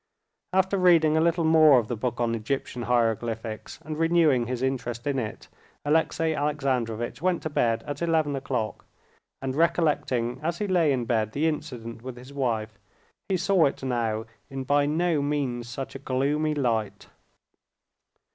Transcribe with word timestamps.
After 0.51 0.79
reading 0.79 1.15
a 1.15 1.21
little 1.21 1.43
more 1.43 1.77
of 1.77 1.87
the 1.87 1.95
book 1.95 2.19
on 2.19 2.33
Egyptian 2.33 2.81
hieroglyphics, 2.89 3.77
and 3.85 3.99
renewing 3.99 4.47
his 4.47 4.63
interest 4.63 5.05
in 5.05 5.19
it, 5.19 5.47
Alexey 5.85 6.33
Alexandrovitch 6.33 7.21
went 7.21 7.43
to 7.43 7.51
bed 7.51 7.83
at 7.85 8.01
eleven 8.01 8.35
o'clock, 8.35 8.87
and 9.43 9.55
recollecting 9.55 10.39
as 10.41 10.57
he 10.57 10.65
lay 10.67 10.91
in 10.91 11.05
bed 11.05 11.33
the 11.33 11.45
incident 11.47 12.01
with 12.01 12.17
his 12.17 12.33
wife, 12.33 12.79
he 13.29 13.37
saw 13.37 13.67
it 13.67 13.83
now 13.83 14.25
in 14.49 14.63
by 14.63 14.87
no 14.87 15.21
means 15.21 15.69
such 15.69 15.93
a 15.93 15.99
gloomy 15.99 16.55
light. 16.55 17.05